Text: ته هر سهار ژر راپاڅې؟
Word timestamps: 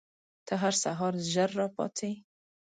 ته 0.45 0.53
هر 0.61 0.73
سهار 0.83 1.13
ژر 1.33 1.49
راپاڅې؟ 1.59 2.11